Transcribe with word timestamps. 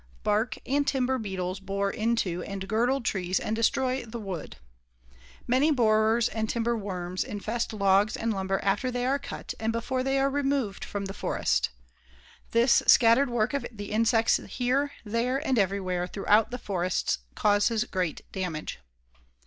Bark 0.23 0.57
and 0.65 0.87
timber 0.87 1.19
beetles 1.19 1.59
bore 1.59 1.91
into 1.91 2.41
and 2.41 2.67
girdle 2.67 3.01
trees 3.01 3.39
and 3.39 3.55
destroy 3.55 4.03
the 4.03 4.17
wood. 4.19 4.57
Many 5.45 5.69
borers 5.69 6.27
and 6.27 6.49
timber 6.49 6.75
worms 6.75 7.23
infest 7.23 7.71
logs 7.71 8.17
and 8.17 8.33
lumber 8.33 8.59
after 8.63 8.89
they 8.89 9.05
are 9.05 9.19
cut 9.19 9.53
and 9.59 9.71
before 9.71 10.01
they 10.01 10.17
are 10.17 10.27
removed 10.31 10.83
from 10.83 11.05
the 11.05 11.13
forest. 11.13 11.69
This 12.49 12.81
scattered 12.87 13.29
work 13.29 13.53
of 13.53 13.63
the 13.71 13.91
insects 13.91 14.37
here, 14.37 14.91
there, 15.05 15.37
and 15.47 15.59
everywhere 15.59 16.07
throughout 16.07 16.49
the 16.49 16.57
forests 16.57 17.19
causes 17.35 17.83
great 17.83 18.21
damage. 18.31 18.79